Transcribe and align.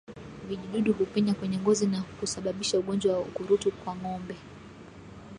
Vijidudu 0.47 0.93
hupenya 0.93 1.33
kwenye 1.33 1.57
ngozi 1.57 1.87
na 1.87 2.01
kusababisha 2.19 2.79
ugonjwa 2.79 3.13
wa 3.13 3.19
ukurutu 3.19 3.71
kwa 3.71 3.95
ngombe 3.95 4.35